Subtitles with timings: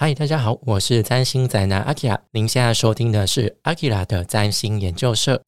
[0.00, 2.16] 嗨，大家好，我是占星宅男阿 k 拉。
[2.30, 5.42] 您现在收听的是阿 k 拉的占星研究社。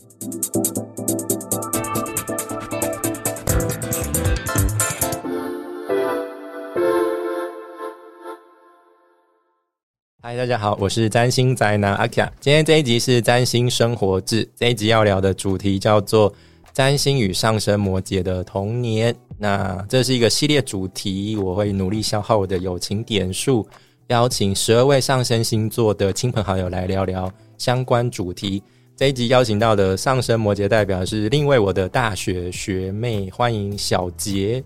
[10.20, 12.32] 嗨，大家好，我是占星宅男阿 k 拉。
[12.40, 16.34] 今天这一集是占星生活志，这一集要聊的主题叫做
[16.72, 19.14] 占星与上升摩羯的童年。
[19.38, 23.64] 那这是一个系列主题，我会努力消耗我的友情点数。
[24.10, 28.60] 邀请十二位上升星座的亲朋好友来聊聊相关主题。
[28.96, 34.64] 这一集邀请到的上升摩羯代表是另一位我的大学学妹，欢迎小杰。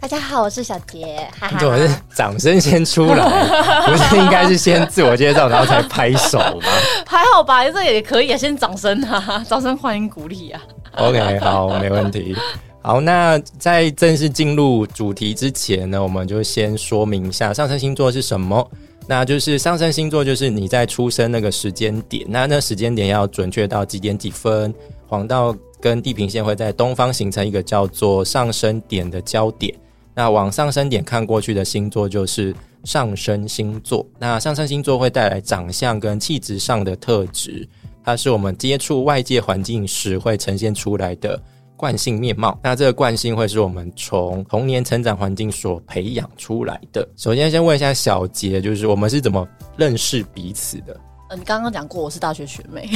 [0.00, 1.28] 大家好，我是小杰。
[1.58, 3.84] 怎么是掌声先出来？
[3.86, 6.68] 不是应该是先自我介绍，然后才拍手吗？
[7.04, 10.62] 还好吧，这也可以啊，先掌声啊，掌声欢迎鼓励啊。
[10.96, 12.36] OK，好，没问题。
[12.82, 18.68] 好，那在正式进入主题之前呢，我们就先说明一下上升星座是什么。
[19.06, 24.74] 那就是上升星座，就是你在出生那个时间点，那那时间点要准确到几点几分，
[25.06, 29.72] 黄道跟地平线会在东方形成一个叫做上升点的焦点。
[30.14, 34.04] 那往上升点看过去的星座就是上升星座。
[34.18, 37.68] 那上升星座会带来长相跟气质上的特质，
[38.04, 41.40] 它是我们接触外界环境时会呈现出来的。
[41.82, 47.04] 惯性面貌，那这个惯性会是我们从童年成长环境所培养出来的。
[47.16, 49.44] 首先，先问一下小杰，就是我们是怎么
[49.76, 50.96] 认识彼此的？
[51.28, 52.88] 呃，你刚刚讲过我是大学学妹，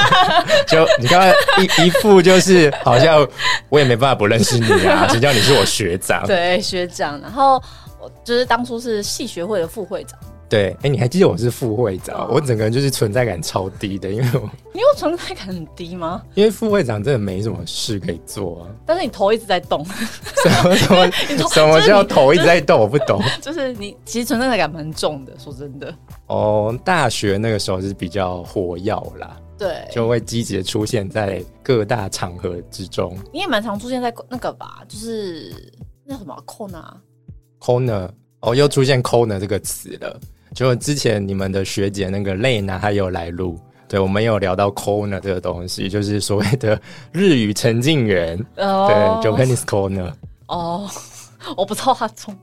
[0.66, 1.28] 就你刚刚
[1.62, 3.28] 一一副就是好像
[3.68, 6.26] 我也没办法不认识你啊， 谁叫你是我学长？
[6.26, 7.20] 对，学长。
[7.20, 7.62] 然后
[8.00, 10.18] 我就是当初是系学会的副会长。
[10.52, 12.30] 对，哎，你还记得我是副会长？
[12.30, 16.22] 我整个人就是存在感超低的，因为我你有存在感很低吗？
[16.34, 18.68] 因为副会长真的没什么事可以做啊。
[18.84, 21.10] 但是你头一直在动，什么什么
[21.48, 22.78] 什么叫头一直在动？
[22.78, 23.18] 我不懂。
[23.40, 25.94] 就是你其实存在感蛮重的，说真的。
[26.26, 33.16] 哦，大学那个时候是比较火药啦，对，就会积极的出现在各大场合之中。
[33.32, 34.82] 你也蛮常出现在那个吧？
[34.86, 35.72] 就是
[36.04, 38.10] 那什么 corner，corner，
[38.40, 40.20] 哦，又出现 corner 这个词了。
[40.54, 43.58] 就之前你们的学姐那个泪娜还有来录，
[43.88, 46.80] 对我们有聊到 corner 这个东西，就是所谓的
[47.12, 50.12] 日语沉浸园，对，Japanese corner。
[50.48, 50.88] 哦，
[51.56, 52.36] 我不知道他中，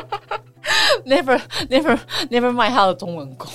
[1.04, 1.98] never never
[2.30, 3.48] never 卖他的中文功。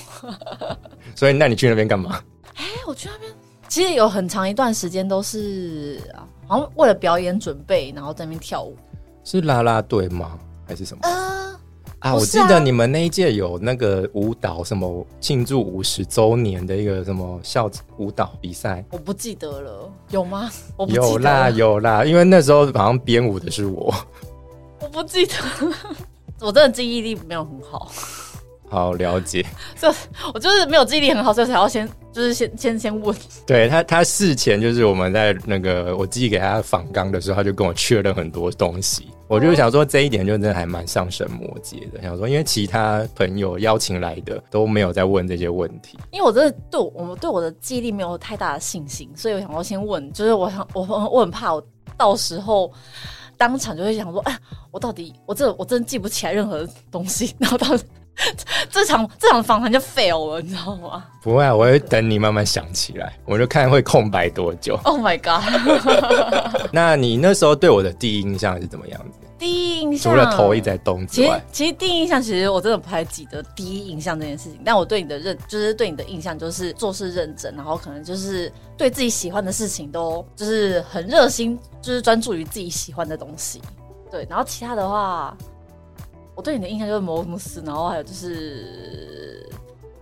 [1.16, 2.20] 所以，那你去那边干嘛？
[2.56, 3.32] 哎，我去那边
[3.68, 6.00] 其实有很长一段时间都是
[6.48, 8.76] 好像为了表演准备，然后在那边跳舞。
[9.24, 10.38] 是啦啦队吗？
[10.68, 11.02] 还是什么？
[12.04, 20.52] 啊，我记得你们那一届有那个舞蹈，什么庆祝五十周年的一个什么校舞蹈比赛，我不记得了，有吗？
[20.90, 23.96] 有啦，有啦，因为那时候好像编舞的是我，
[24.82, 25.34] 我不记得，
[26.46, 27.90] 我真的记忆力没有很好。
[28.70, 29.46] 好了解，
[29.80, 29.94] 这
[30.34, 33.16] 我就是没有记忆力很好，所以才要先就是先先先问。
[33.46, 39.08] 对他，他事前就是我们在那个我寄给他访纲的时候，他就跟我确认很多东西。
[39.28, 42.02] 我就想说这一点就真的还蛮上神魔羯的。
[42.02, 50.12] 想说，因为其他朋友邀请来的都没有在问这些问题，因为我真的对我们对我的记忆力没有太大的信心，所以我想要先问。
[50.14, 50.82] 就是我想我
[51.12, 51.64] 我很怕我
[51.96, 52.72] 到时候
[53.38, 54.38] 当场就会想说，哎，
[54.72, 57.68] 我到底我这我真记不起来任何东西，然后到。
[58.70, 61.04] 这场这场访谈就 fail 了，你知道吗？
[61.22, 64.80] 不会，我会等你慢慢想起来，我就看会空白多久。
[64.86, 65.42] Oh my god！
[66.72, 69.20] 那你那时候对我的第一印象是怎么样子？
[69.40, 74.60] 第一印象除了头一直在动之外，其实第一印象其实我真的不太记得第一印象这件事情。
[74.64, 83.62] 但我对你的认，就是对你的印象就是做事认真，然后可能就是对自己喜欢的事情都就是很热心，就是专注于自己喜欢的东西。
[84.10, 85.36] 对，然后其他的话。
[86.36, 89.48] 我对你的印象就是摩姆斯，然后还有就是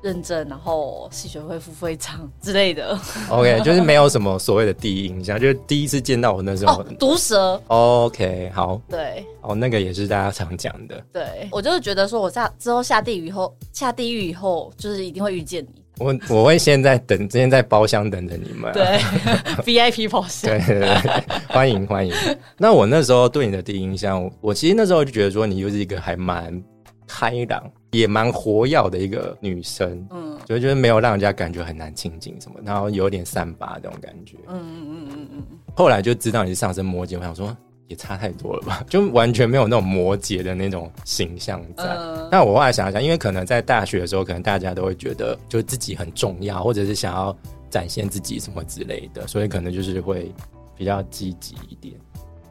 [0.02, 2.98] 认真，然后系学会副会长之类的。
[3.30, 6.82] OK，就是没有什么所谓的第一印象，就是第一次见到我那时候。
[6.98, 7.62] 毒蛇。
[7.68, 8.82] OK，好。
[8.90, 9.26] 对。
[9.42, 11.04] 哦，那个也是大家常讲的。
[11.12, 15.81] 对，我就是觉得说我下之后下地狱以后，下地狱以后就是一定会遇见你。
[16.02, 18.74] 我我会现在等，今天在包厢等着你们。
[18.74, 18.84] 对，
[19.64, 20.50] VIP 包厢。
[20.50, 22.12] 对对对，欢迎欢迎。
[22.58, 26.60] 那我那时候对你的第一印象，我其实那时候就觉得说，你就是一个还蛮
[27.08, 30.04] 开朗，也蛮活跃的一个女生。
[30.10, 34.38] 嗯，就觉得没有让人家感觉很难亲近什么，然后有点散发这种感觉。
[34.48, 35.44] 嗯嗯嗯嗯嗯。
[35.76, 37.56] 后来就知道你是上升摩羯，我想说。
[37.88, 41.84] 也差太多了吧，就完全没有那种摩羯的那种形象在。
[42.32, 47.36] 那我后来想一想，因为可能在大学的时候，可能大家都会觉得就自己很重要，或者是想要
[47.70, 50.32] 展现自己什么之类的，所以可能就是会
[50.76, 51.94] 比较积极一点。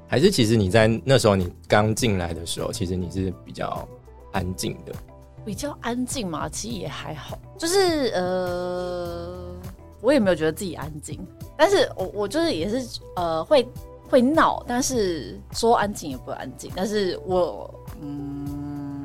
[0.06, 3.88] 还是其实你在那时候你刚进来的时候，其实你是比较
[4.32, 4.92] 安静的。
[5.42, 9.56] 比较安静嘛，其实也还好，就是呃，
[10.02, 11.18] 我也没有觉得自己安静，
[11.56, 13.66] 但是我我就是也是呃会
[14.10, 17.72] 会闹，但是说安静也不安静，但是我
[18.02, 18.96] 嗯，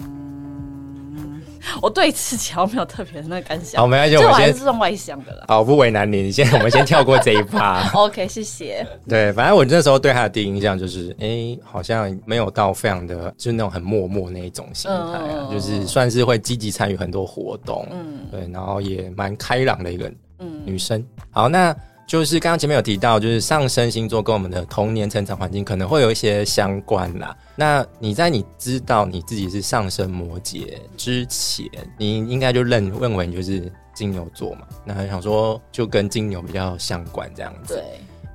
[1.82, 5.46] 我对自己好像没有特别的那个感想，好，没关系，我们先是算外向的啦。
[5.48, 7.88] 好不为难你，你先我们先跳过这一趴。
[7.94, 8.86] OK，谢谢。
[9.08, 21.06] 对，反正我那时候对他的第一印象就是，哎、好像没有到非常的，就是那种很默默那一种心态啊，嗯就是算是会积极参与很多活动，嗯对，然后也蛮开朗的一个嗯，女生。
[21.32, 21.76] 好，那
[22.08, 27.36] 就是刚刚前面有提到，就是上升星座跟我们的童年成长环境可能会有一些相关啦。
[27.56, 31.68] 那你在你知道你自己是上升摩羯之前，
[31.98, 34.68] 你应该就认认为你就是金牛座嘛？
[34.86, 37.74] 那想说就跟金牛比较相关这样子。
[37.74, 37.84] 对。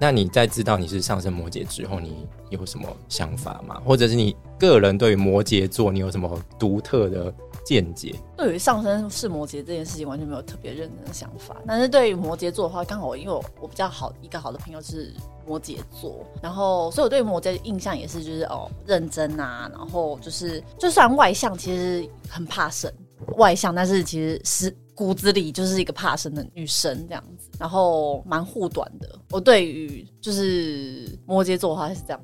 [0.03, 3.79] 那你在知道你是上升摩羯之后，你有什么想法吗？
[3.85, 7.33] 或者是你个人对于摩羯座，你有什么独特的
[7.71, 8.13] 见解？
[8.37, 15.15] 对于上升是摩羯这件事情完全没有特别认真的想法，但是对于摩羯座的话，刚好因为我我比较好一个好的朋友是
[15.47, 22.93] 摩羯座，然后所以我对摩羯的印象也是就是哦认真啊，然后就是就算外向，其实很怕生，
[23.39, 29.17] 外向，但是其实是骨子里就是一个怕生的女生这样子，然后蛮护短的。
[29.31, 32.21] 我对于就是摩羯座的话是这样。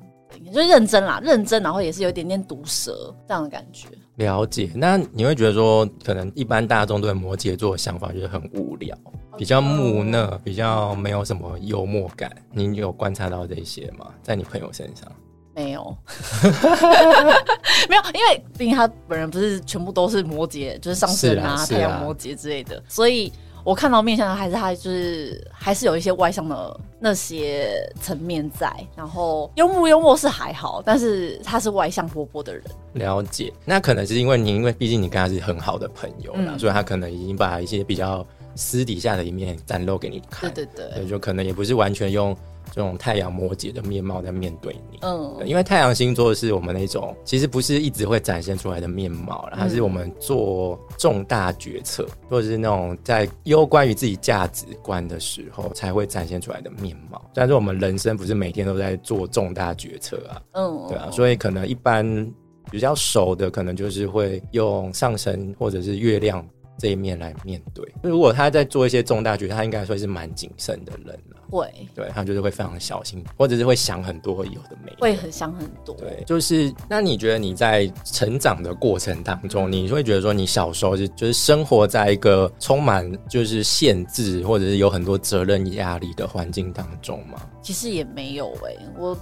[0.53, 3.87] 就认真啦，认真，然后也是有一点点毒舌这样的感觉。
[4.17, 4.69] 了解。
[4.75, 8.95] 那你会觉得说，可能一般大众对摩羯座的想法就是很无聊，
[9.37, 12.31] 比较木讷，比较没有什么幽默感。
[12.51, 14.07] 你有观察到这些吗？
[14.21, 15.11] 在你朋友身上？
[15.55, 15.97] 没有，
[17.89, 23.33] 没有，因为毕竟他本人不是全部都是摩羯，就是上升啊、啊是啊太阳摩羯之类的，所以
[23.67, 33.51] 我看到面相还是他就是还是有一些外向的那些层面在，然后幽默幽默是还好，但是他是外向活泼的人，了解。
[33.65, 38.25] 那可能是因为你，因为毕竟你跟他是很好的朋友啦，嗯所以他可能已经把一些比较
[38.55, 40.49] 私底下的一面展露给你看。
[40.53, 42.33] 对对对，对，就可能也不是完全用
[42.71, 44.99] 这种太阳摩羯的面貌在面对你。
[45.01, 57.21] 嗯因为太阳星座是我们那种，其实不是一直会展现出来的面貌，它是我们做重大决策，或者是那种在攸关于自己价值观的时候才会展现出来的面貌。
[57.33, 62.33] 但是我们人生不是每天都在做重大决策啊，嗯，对啊，所以可能一般
[62.69, 66.45] 比较熟的，可能就是会用上升或者是月亮
[66.77, 67.85] 这一面来面对。
[68.01, 71.37] 如果他在做一些重大决策，他应该说是蛮谨慎的人了。
[71.49, 71.65] 会
[71.95, 74.97] 对他就是会非常小心，或者是会想很多有的没的。
[74.99, 87.41] 会很想很多，对，就是那你觉得你在成长的过程当中，你会觉得说你小时候是就是生活在一个充满就是限制或者是有很多责任压力的环境当中吗？
[87.61, 89.17] 其实也没有哎、我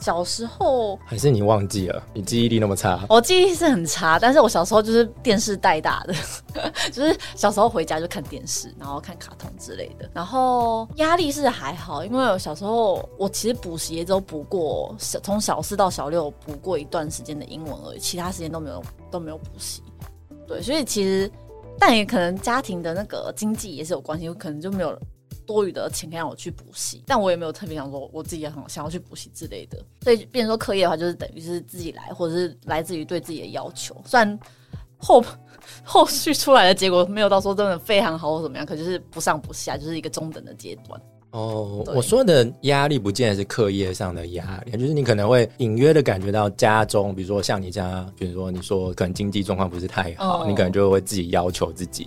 [0.00, 2.02] 小时候还是你忘记了？
[2.12, 3.04] 你记忆力那么差？
[3.08, 6.14] 我记忆是很差，但是我小时候就是电视带大的，
[6.92, 10.08] 就是小时候回家就看电视，然后看卡通之类的。
[10.12, 19.82] 然后压力是还好，因为我小时候我其实补习也只有补过小从小四到小六补过一段时间的英文而已，其他时间都没有都没有补习。
[20.46, 21.30] 对，所以其实
[21.78, 24.96] 但也可能家庭的那个经济也是有关系，有可能就没有
[25.46, 29.78] 多余的钱可以让我去补习，但我也没有特别想说我自己也很想要去补习之类的。
[30.02, 33.96] 所以，变成说课业的话，就是等于是自己来，或者是来自于对自己的要求。
[34.04, 34.38] 虽然
[34.98, 35.24] 后
[35.84, 41.00] 后续出来的结果没有到说真的非常好或怎么样，可就是不上不下，就是一个中等的阶段。
[41.32, 52.06] 哦，我说的压力不见得是课业上的压力，就是你可能会隐约的感觉到家中，比如说像你家，比如说你说可能经济状况不是太好，哦你可能就会自己要求自己，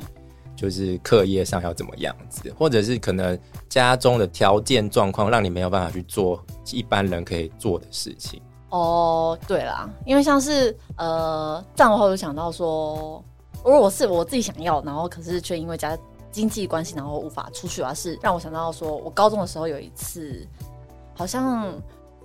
[0.59, 3.39] 就是课业上要怎么样子，或者是可能
[3.69, 8.41] 家中的条件状况让你没有办法去做一般人可以做的事情。
[8.67, 13.23] 哦，对啦，因为像是呃这样的话，就想到说，
[13.63, 15.97] 如果是我自己想要，然后可是却因为家
[16.29, 20.45] 经济关系，然后无法出去而，是让我想到说，我高中的时候有一次，
[21.15, 21.73] 好像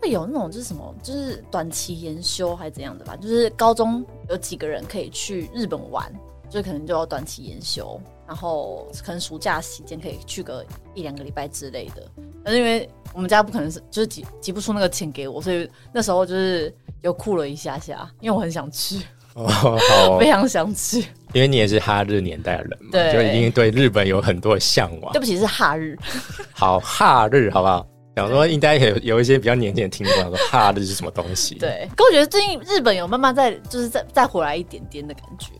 [0.02, 6.12] 会有那种就是什么，就是短期研修还是怎样的吧，就是高中有几个人可以去日本玩，
[6.50, 10.64] 就可能就要短期研修，然后可能暑假期间可以去个
[10.94, 12.02] 一两个礼拜之类的。
[12.44, 19.00] 但是因为我们家不可能是就是挤挤不出那个钱给我，所以那时候就是又哭了一下下，因为我很想去，
[19.34, 21.06] 哦，好非常想去。
[21.32, 25.18] 因为你也是哈日年代的人嘛，对就已经对日本有很多的向往对。
[25.18, 25.98] 不起，是哈日，
[26.52, 27.86] 好，哈日好不好？
[28.16, 31.88] 想说应该有有一些比较年轻的听众说哈日是什么东西？，对。
[31.96, 35.50] 可我觉得最近日本有慢慢在就是再再回来一点点的感觉，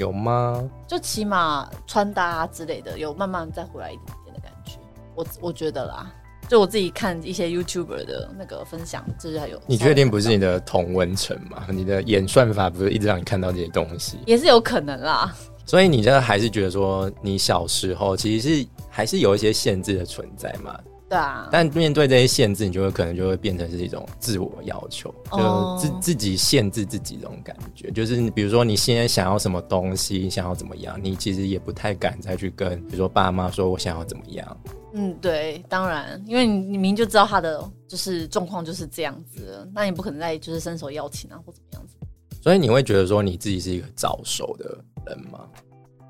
[0.00, 0.66] 有吗？
[0.88, 4.78] 就起码穿搭啊之类的有慢慢再回来一点点的感觉。
[5.14, 6.10] 我我觉得啦，
[6.48, 11.66] 就我自己看一些 YouTuber 的那个分享，就是还有你确定不是你的同温层吗？
[11.68, 14.18] 你的演算法不是一直让你看到这些东西？
[14.24, 15.36] 也是有可能啦。
[15.66, 20.80] 所以你真的还是觉得说，你小时候其实是还是有一些限制的存在嘛？
[21.10, 27.90] 对啊，但面对这些限制，你就会可能就会变成是一种自我要求，就自自己限制自己这种感觉。
[27.90, 34.56] 就是你比如说你现在想要什么东西，想要怎么样，你其实也不太敢再去跟比如说爸妈说我想要怎么样。
[34.92, 41.96] 嗯，对，当然，因为你你明明就知道他的就是状况就是这样子，那你不可能再就是伸手要钱啊或怎么样子。
[42.40, 45.40] 所以你会觉得说你自己是一个早熟的人吗？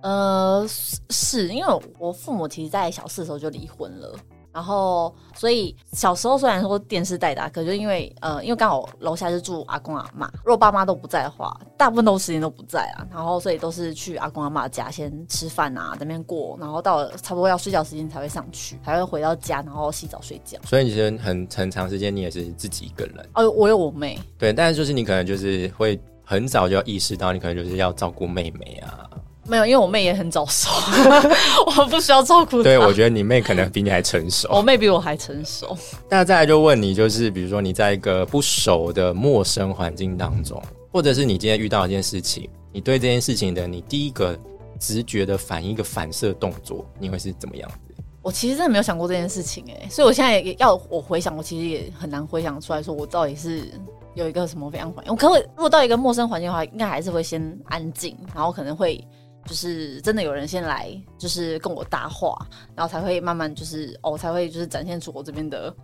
[0.03, 0.67] 呃，
[1.09, 4.15] 是因为我父母其实在小四的时候就离婚了。
[4.53, 13.07] 然后，所以小时候虽然说电视代打，可是因为呃，因为刚好楼下是住阿公阿妈，如果爸妈都不在的话，大部分都时间都不在啊。
[13.11, 20.59] 然后，所以都是去阿公阿妈家先吃饭啊，在那边过，然后到了差不多要睡觉时间才会上去，才会回到家，然后洗澡睡觉。
[20.65, 24.19] 所以其实很很长时间你也是自己一个人哦，我有我妹。
[24.37, 29.09] 对，但是就是你可能就是会很早就要意识到，你可能就是要照顾妹妹啊。
[29.51, 30.71] 没有，因为我妹也很早熟，
[31.67, 32.63] 我不需要照顾她。
[32.63, 34.49] 对，我觉得你妹可能比你还成熟。
[34.53, 35.77] 我妹比我还成熟。
[36.09, 44.39] 那再来就问你，就是比如说你在一个不熟的陌生环境当中，或者是你今天遇到一件事情，你对这件事情的你第一个
[44.79, 47.95] 直觉的反应、一个反射动作，你会是怎么样子？
[48.23, 53.69] 我其实真的没有想过这件事情，哎，所以我现在也要我回想，我其实也很难回想出来说，我到底是
[54.15, 55.13] 有一个什么非常环境。
[55.13, 59.05] 我可能如果到一个陌生环境的话，应该还是会先安静，然后可能会。
[59.47, 62.37] 就是真的有人先来，就是跟我搭话，
[62.75, 65.75] 然后才会慢慢就是哦，才会就是展现出我这边的，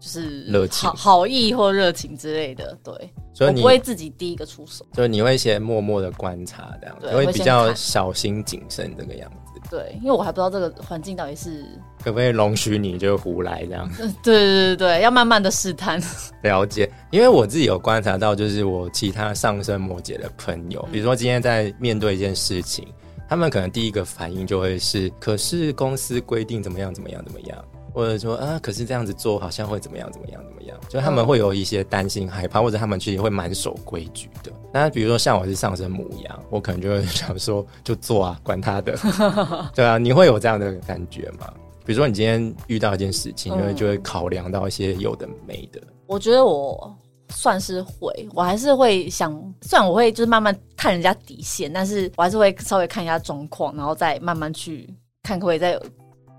[0.00, 2.76] 就是热情、好意或热情之类的。
[2.82, 2.94] 对，
[3.34, 9.51] 所以你不会自己第一个出手，就是你会先默默的观察这样，会比较小心谨慎这个样子。
[9.70, 11.64] 对，因为我还不知道这个环境到底是
[12.04, 13.88] 可不可以容许你就胡来这样。
[14.22, 16.00] 对对对对，要慢慢的试探。
[16.42, 22.86] 了解，因为我自己有观察到，就是我其他上升摩羯的朋友，比如说今天在面对一件事情。
[23.28, 34.52] 他们可能第一个反应就会是，可是公司规定怎么样怎么样怎么样，或者说啊，可是这样子做好像会怎么样怎么样怎么样，就他们会有一些担心害怕，或者他们其实会蛮守规矩的。
[34.72, 38.96] 那比如说像我是上升母羊，我可能就会 想说，就做啊，管他的。
[39.74, 41.52] 对啊，你会有这样的感觉吗？
[41.84, 45.80] 比如说你今天遇到一件事情，就会就会考量到一些有的没的。
[46.06, 46.94] 我觉得我。
[47.34, 49.32] 算是会，我还是会想，
[49.62, 54.86] 虽然我会就是慢慢看人家底线，但是我还是会稍微看一下状况，然后再慢慢去
[55.22, 55.80] 看，可不可以再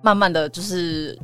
[0.03, 1.17] 慢慢的就是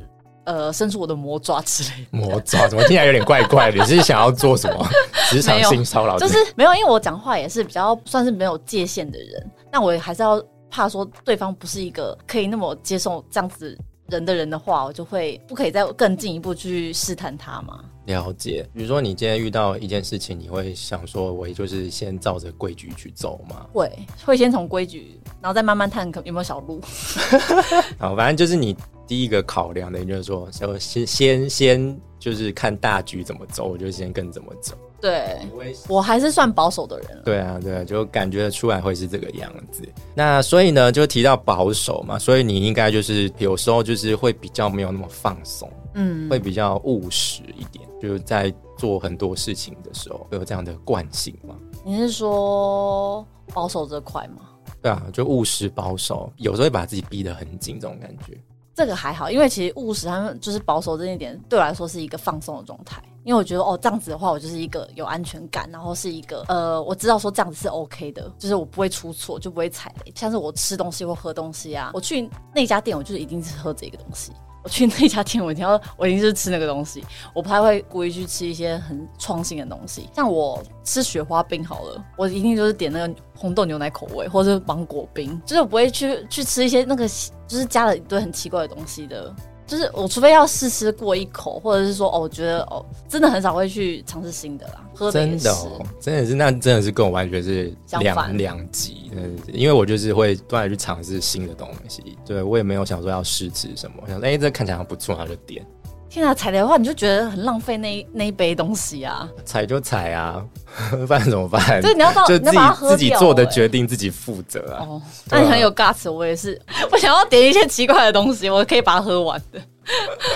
[0.49, 2.07] 呃伸出我的魔爪之类。
[2.09, 3.77] 魔爪怎么听起来有点怪怪的？
[3.77, 4.83] 你是想要做什么
[5.29, 6.17] 职场性骚扰？
[6.17, 13.77] 就是没有，因为我讲话也是比较算是没有界限的人，那我还是要怕说对方不是一个可以那么接受这样子
[14.07, 17.79] 人的人的话，我就会不可以再更进一步去试探他嘛。
[18.05, 23.67] 了解，比如说你今天遇到一件事情，你会想说，我就是先照着规矩去走吗？
[23.71, 23.91] 会，
[24.25, 26.81] 会先从规矩，然后再慢慢探可有没有小路。
[27.99, 28.75] 好，反正就是你
[29.09, 30.47] 第一个考量的，就是说，
[30.79, 34.75] 先先先就是看大局怎么走，我就先跟怎么走。
[35.01, 35.39] 对，
[35.87, 37.21] 我还是算保守的人。
[37.25, 39.81] 对啊，对啊，就感觉出来会是这个样子。
[40.13, 51.55] 那所以呢，就提到保守嘛，所以你应该就是有时候就是会比较没有那么放松，嗯，会比较务实一点，就是在做很多事情的时候会有这样的惯性吗？
[51.83, 54.49] 你是说保守这块吗？
[54.81, 58.37] 对啊，就务实保守，有时候会把自己逼得很紧，这种感觉。
[58.79, 63.03] 这个还好，因为其实务实他们就是保守这一点，对我来说是一个放松的状态。
[63.25, 70.13] 因为我觉得哦，这样子的话，我就是一个有安全感，然后是一个呃，我知道说这样子是 OK 的，就是我不会出错，就不会踩雷。
[70.15, 74.31] 像是我吃东西或喝东西啊，我去那家店，我就是一定是喝这个东西。
[74.63, 80.09] 我去那家店，我一定要， 我一定是吃那个东西，我不太会故意去吃一些很创新的东西。
[80.13, 87.07] 像我吃雪花冰好了，我一定就是点那个红豆牛奶口味，或者是芒果冰，就是我不会去去吃一些那个
[87.47, 89.33] 就是加了一堆很奇怪的东西的。
[89.69, 94.83] 就是我除非要试吃过一口，或者是说哦，我觉得哦，真的很少会去尝试新的啦。
[94.95, 95.55] 喝真的，
[96.01, 99.11] 真的是那真的是跟我完全是两两极。
[99.47, 105.65] 因为我就是会不断去尝试新的东西，对我也没有想说要试吃什么，想哎这看起来不错，他就点。
[106.09, 109.29] 天啊，踩雷的话你就觉得很浪费那那一杯东西啊！
[109.45, 110.43] 踩就踩啊，
[111.07, 111.81] 不然怎么办？
[111.81, 114.85] 就你要到就自己自己做的决定自己负责啊。
[114.87, 116.59] 哦，那你很有 guts，我也是，
[116.91, 119.61] 我想要点一些奇怪的东西，我可以把它喝完的。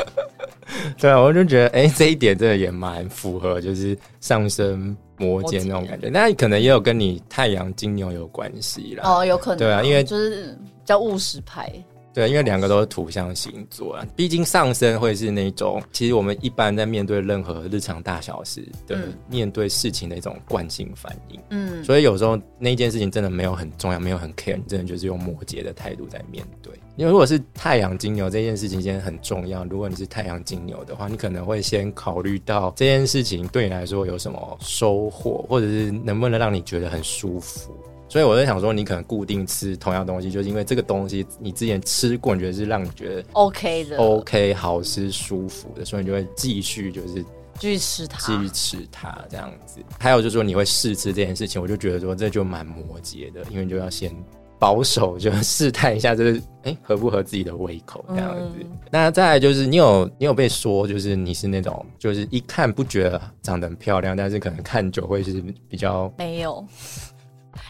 [0.98, 6.10] 对啊，我就觉得哎，这一点真的也蛮符合，就是上升摩羯那种感觉。
[6.10, 9.10] 那可能也有跟你太阳金牛有关系啦。
[9.10, 9.60] 哦，有可能。
[9.60, 11.72] 对啊，因为就是比较务实派。
[12.14, 26.72] 对，因为两个都是土象星座啊，毕竟上升会是那种，其实我们一般在面对任何日常大小事的、嗯面对事情的一种惯性反应，嗯，所以有时候那件事情真的没有很重要，没有很 care，你真的就是用摩羯的态度在面对。
[26.96, 37.76] 因为如果是太阳金牛这件事情现在很重要，如果你是太阳金牛的话，你可能会先考虑到这件事情对你来说有什么收获，或者是能不能让你觉得很舒服。
[38.14, 47.26] 所以我在想说，你可能固定吃同样东西，就是因为这个东西你之前吃过，你觉得是让你觉得 OK 的 OK 好吃舒服的，所以你就会继续就是
[47.58, 48.20] 继续吃它。
[48.20, 49.80] 继续吃它这样子。
[50.00, 54.16] 还有就是说你会试吃这件事情，我就觉得说这就蛮摩羯的，因为你就要先
[54.60, 58.58] 保守，就试探一下，就是哎、诶合不合自己的胃口这样子。
[58.60, 66.64] 嗯那再来就是你有你有被说，就是你是那种就是一看不觉得长得很漂亮，但是可能看久会是比较没有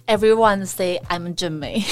[0.08, 1.84] ，Everyone say I'm 正美，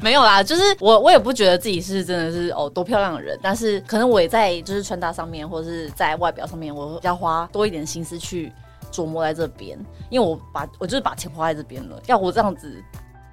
[0.00, 8.52] 没有啦，就是我我也不觉得自己是真的是哦多漂亮的人，但是可能我也在就是穿搭上面或者是在外表上面，我要花多一点心思去
[8.92, 9.78] 琢磨在这边，
[10.10, 12.72] 因为我把我就是把钱花在这边了，要我这样子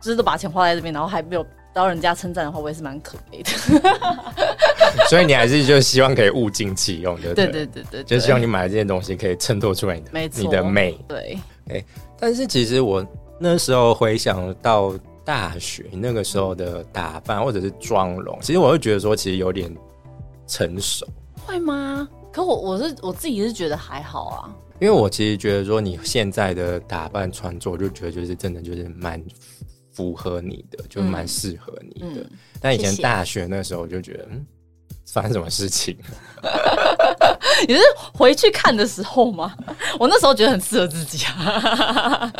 [0.02, 1.46] 就是都把钱花在这边，然后还没有。
[1.74, 3.50] 得到人家称赞的话，我也是蛮可悲的。
[5.08, 7.66] 所以你还是就希望可以物尽其用，对不对对？
[7.66, 11.00] 对对对，就希望你买的这件东西可以衬托出来你的没错你的美。
[11.08, 11.40] 对，
[12.20, 13.06] 但是其实我
[13.40, 19.72] 那时候回想到大学那个时候的打扮或者是妆容，其实我会觉得说，其实有点
[20.48, 21.08] 成熟。
[21.46, 22.08] 会吗？
[22.32, 24.56] 可我我是我自己是觉得还好啊。
[24.80, 29.24] 因为我其实觉得说，你现在的打扮穿着，我就觉得就是真的就是蛮
[29.92, 32.22] 符合你的，就蛮适合你的。
[32.22, 32.26] 嗯，
[32.60, 34.46] 但以前大学那时候，我就觉得，嗯，
[35.06, 35.96] 发生什么事情？
[37.68, 37.80] 你是
[38.14, 39.56] 回去看的时候吗？
[40.00, 42.32] 我那时候觉得很适合自己啊。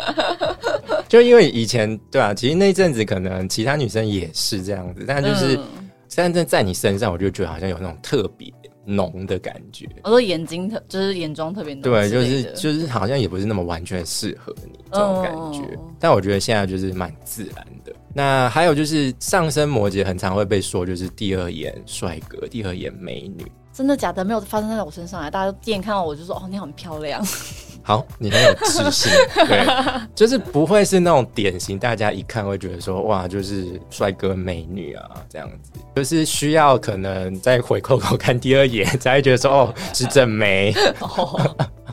[1.08, 8.52] 就因为以前对啊，其实那一阵子可能其他女生也是这样子，但就是嗯但是在你身上，我就觉得好像有那种特别
[8.86, 9.88] 浓的感觉。
[10.04, 17.94] 我说眼睛特就是眼妆特别浓对，就是就是好像也不是那么完全适合你这种感觉，哦但我觉得现在就是蛮自然的。
[18.14, 23.50] 那还有就是上升摩羯很常会被说就是第二眼帅哥、第二眼美女。
[23.74, 24.24] 真的假的？
[24.24, 25.30] 没有发生在我身上啊！
[25.30, 27.26] 大家第一眼看到我就说：“哦，你很漂亮。
[27.84, 29.12] 好，你很有自信，
[29.48, 29.66] 对，
[30.14, 40.72] 就是不会是那种典型，大家一看会觉得说哇，就是帅哥美女啊这样子，就是需要可能再回扣扣看第二眼，才会觉得说哦是正妹。
[41.02, 41.40] 哦，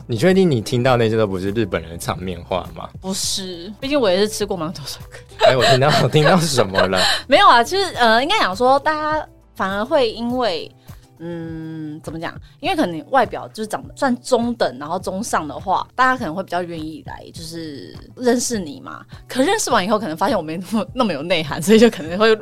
[0.05, 2.87] 你确定你听到那些都不是日本人的场面话吗？
[3.01, 5.45] 不是，毕竟我也是吃过蛮多帅哥。
[5.47, 6.99] 哎，我听到我听到什么了？
[7.27, 10.71] 没有啊，就是呃，应该讲说，大家反而会因为。
[11.19, 12.33] 嗯，怎么讲？
[12.59, 19.05] 因为可能你外表就是长得算中等，然后中上的话，大家可能会比较愿意来，就是认识你嘛。
[19.27, 22.35] 可认识完以后，可能发现我没那么那么有内涵，所以就可能会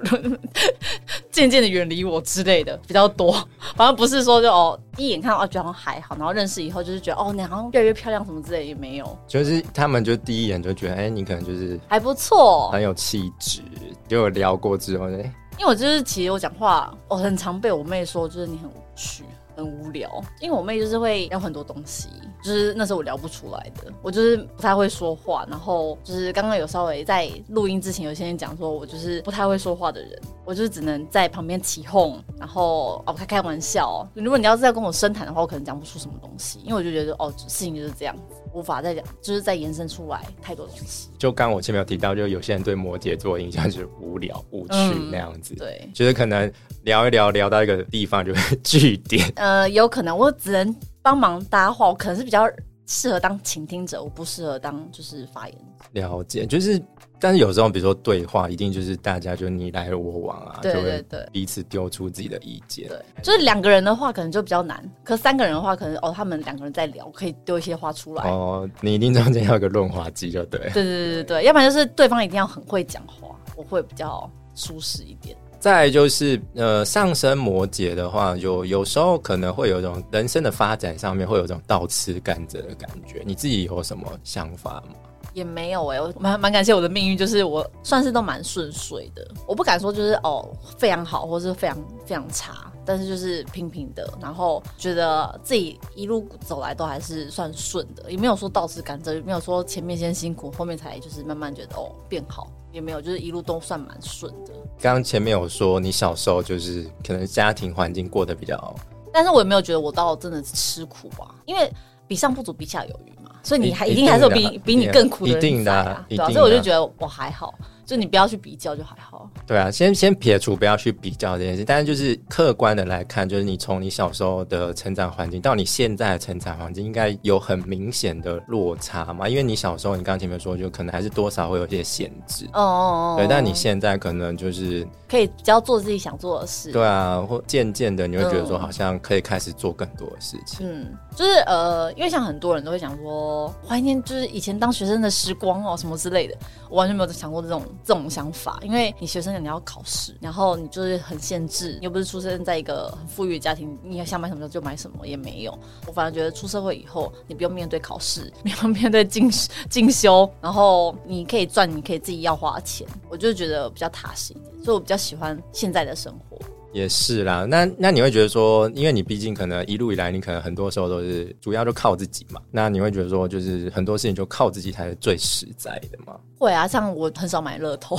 [1.32, 3.34] 渐渐的远离我之类的比较多。
[3.76, 12.70] 反正不是说就哦，一眼看到哦觉得还好，然后认识以后就是觉得哦你好像越来越漂亮什么之类的也没有，就是他们就第一眼就觉得，哎、你可能就是还不错。
[12.72, 13.62] 很有气质。
[14.08, 19.24] 就有聊过之后，哎、因为我就是其实我讲话，我很常被我妹说，就是你很无趣、
[19.56, 20.10] 很无聊。
[20.40, 22.10] 因为我妹就是会聊很多东西，
[22.44, 25.46] 就是那时候我聊不出来的，我就是不太会说话。
[25.50, 34.08] 然后就是刚刚有稍微在录音之前，有些人讲说我就是不太会说话的人，我就是只能在旁边起哄，然后哦开开玩笑。
[34.14, 38.16] 如果你要是要跟我深谈的话，我可能讲不出什么东西，因为我就觉得哦事情就是这样，
[38.58, 41.10] 无法再讲，就是再延伸出来太多东西。
[41.20, 49.32] 就刚我前面有提到，就有些人对摩羯座的印象就是无聊、无趣嗯那样子，对，就是可能聊一聊，聊到一个地方就会 据点。
[49.36, 52.50] 呃，有可能我只能帮忙搭话，我可能是比较
[52.88, 55.86] 适合当倾听者，我不适合当就是发言者。
[55.92, 56.82] 了解，就是，
[57.20, 62.88] 但是有时候，比如说对话，一定就是大家就你来我往啊，对对对彼此丢出自己的意见。
[62.88, 68.30] 对，就是两个人的话可能就比较难，可三个人的话可能哦，他们两个人在聊，可以丢一些话出来。
[68.30, 70.60] 哦，你一定中间要有个润滑剂，就对。
[70.72, 75.36] 对对对对对，要不然就是对方一定要很会讲话，我会比较舒适一点。
[75.60, 83.24] 再来就是呃，上升摩羯的话，有有时候可能会有一种人生的发展上面会有一种倒吃甘蔗的感觉。
[83.26, 84.94] 你自己有什么想法吗？
[85.34, 89.28] 也没有哎、我蛮蛮感谢我的命运，就是我算是都蛮顺遂的。
[89.46, 94.12] 我不敢说就是哦非常好，或是非常非常差，但是就是平平的。
[94.22, 104.54] 然后觉得自己一路走来都还是算顺的，也没有说倒吃甘蔗，也没有说前面先辛苦，后面才就是慢慢觉得哦变好，也没有，就是一路都算蛮顺的。
[104.80, 108.76] 刚刚前面有说你小时候就是可能家庭环境过得比较
[109.14, 111.72] 但是我也没有觉得我到真的是吃苦啊，因为
[112.08, 117.54] 比上不足，比下有余嘛，所以你还一一定还是有比比你更苦的人一定的在啊，对吧、一定的所以我就觉得我还好，
[117.88, 119.30] 就你不要去比较就还好。
[119.48, 129.30] 对啊，先先撇除不要去比较这件事，但是就是客观的来看，就是你从你小时候的成长环境到你现在的成长环境，应该有很明显的落差嘛？
[129.30, 132.46] 因为你小时候，你刚刚前面说，就可能还是多少会有一些限制。
[132.54, 136.74] 哦哦哦，对，但你现在可能就是可以只要做自己想做的事。
[136.74, 140.68] 对啊，或渐渐的你会觉得说，嗯好像可以开始做更多的事情。
[140.70, 146.36] 嗯，就是呃，因为像很多人都会想说怀念就是以前当学生的时光哦，什么之类的，
[146.70, 148.60] 我完全没有想过这种这种想法。
[148.62, 155.58] 因为你学生你要考试，然后你就是很限制，你又不是出生在一个很富裕的家庭，你想买什么就买什么也没有。
[155.86, 159.30] 我反而觉得出社会以后，你不用面对考试， 不用面对进
[159.70, 166.38] 进修，然后你可以赚，你可以自己要花钱，我就觉得比较踏实一点，所以我比较喜欢现在的生活。
[166.78, 176.16] 也是啦，那那你会觉得说，因为你毕竟可能一路以来，你可能很多时候都是主要就靠自己嘛，那你会觉得说，就是很多事情就靠自己才是最实在的吗？
[176.38, 177.98] 会啊，像我很少买乐透，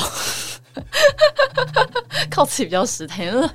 [2.30, 3.48] 靠自己比较实在，因 为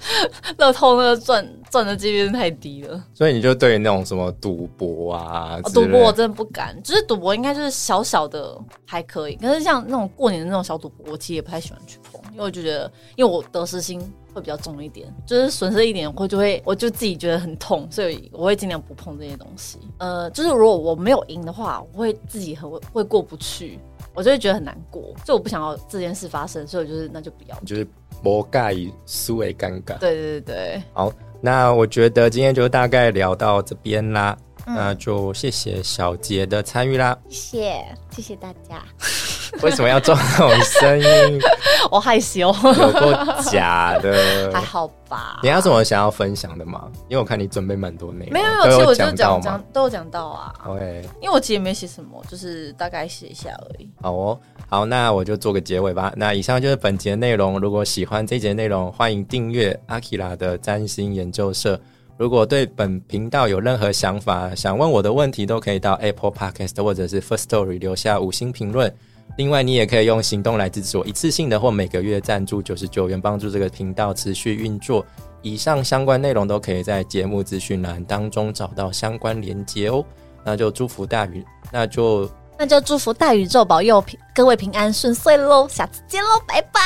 [0.57, 3.03] 乐透那个赚赚的几率太低了。
[3.13, 13.99] 所以你就对于那种什么赌博啊赌博我真的不敢，就是赌博应该就是小小的还可以，可是像那种过年的那种小赌博，我其实也不太喜欢去碰，因为我就觉得，因为我得失心
[14.33, 19.79] 会比较重一点，就是损失一点，我就会我就自己觉得很痛，所以我会尽量不碰这些东西。
[19.99, 23.79] 呃，就是如果我没有赢的话，我会自己很会会过不去。
[24.13, 27.59] 我就会觉得很难过，所以我不想要这件事发生，所以我就是那就不要。
[27.65, 27.87] 就是
[28.21, 29.97] 魔盖思维尴尬。
[29.97, 37.17] 对对对对，好，那我觉得今天就大概聊到这边啦，嗯那就谢谢小杰的参与啦。
[37.27, 38.83] 谢谢谢谢大家，
[39.61, 41.39] 为什么要做那种声音？
[41.91, 43.13] 我害羞，有够
[43.51, 44.59] 假的 还。
[44.61, 45.39] 好吧？
[45.43, 46.89] 你还有什么想要分享的吗？
[47.07, 49.63] 因为我看你准备蛮多内容，没有没有，其实我就讲讲。
[49.71, 53.87] 都有讲到啊，OK，因为我其实也没写什么，就是大概写一下而已。
[54.01, 56.11] 好哦，好，那我就做个结尾吧。
[56.15, 57.59] 那以上就是本节内容。
[57.59, 61.79] 如果喜欢这节内容，欢迎订阅阿 k 拉的占星研究社。
[62.17, 68.91] 如果对本频道有任何想法，想问我的问题，都可以到 Apple Podcast 或者是 First Story 留下五星评论。
[69.37, 75.05] 另外，你也可以用行动来支持我，一次性的或每个月赞助九十九元，帮助这个频道持续运作。
[75.41, 80.05] 以上相关内容都可以在节目资讯栏当中找到相关连接哦。
[80.43, 86.79] 那就祝福大宇，那就那就祝福大宇宙保佑平各位平安顺遂喽，下次见喽，拜拜。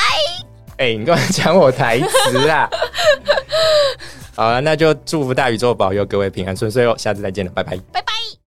[0.78, 2.68] 哎、你干嘛讲我台词啊？
[4.34, 7.76] 好了，那就祝福大宇宙保佑各位平安顺遂哦，下次再见了，拜拜。
[7.92, 8.17] 拜拜。